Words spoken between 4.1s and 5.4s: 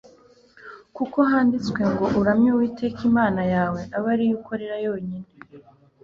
ari yo ukorera yonyine.